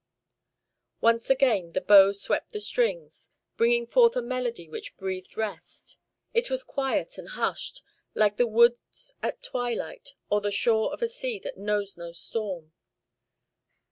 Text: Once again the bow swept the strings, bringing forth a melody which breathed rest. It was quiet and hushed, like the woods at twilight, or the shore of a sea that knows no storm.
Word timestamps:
Once 0.99 1.29
again 1.29 1.73
the 1.73 1.79
bow 1.79 2.11
swept 2.11 2.53
the 2.53 2.59
strings, 2.59 3.29
bringing 3.55 3.85
forth 3.85 4.15
a 4.15 4.21
melody 4.23 4.67
which 4.67 4.97
breathed 4.97 5.37
rest. 5.37 5.95
It 6.33 6.49
was 6.49 6.63
quiet 6.63 7.19
and 7.19 7.29
hushed, 7.29 7.83
like 8.15 8.37
the 8.37 8.47
woods 8.47 9.13
at 9.21 9.43
twilight, 9.43 10.15
or 10.27 10.41
the 10.41 10.51
shore 10.51 10.91
of 10.91 11.03
a 11.03 11.07
sea 11.07 11.37
that 11.43 11.59
knows 11.59 11.97
no 11.97 12.13
storm. 12.13 12.73